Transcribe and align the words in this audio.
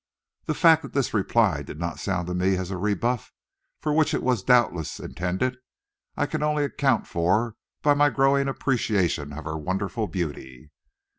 The 0.45 0.55
fact 0.55 0.81
that 0.81 0.93
this 0.93 1.13
reply 1.13 1.61
did 1.61 1.77
not 1.79 1.99
sound 1.99 2.25
to 2.25 2.33
me 2.33 2.55
as 2.55 2.71
a 2.71 2.75
rebuff, 2.77 3.31
for 3.79 3.93
which 3.93 4.15
it 4.15 4.23
was 4.23 4.41
doubtless 4.41 4.99
intended, 4.99 5.57
I 6.17 6.25
can 6.25 6.41
only 6.41 6.63
account 6.65 7.05
for 7.05 7.53
by 7.83 7.93
my 7.93 8.09
growing 8.09 8.47
appreciation 8.47 9.31
of 9.31 9.43
her 9.45 9.59
wonderful 9.59 10.07
beauty. 10.07 10.71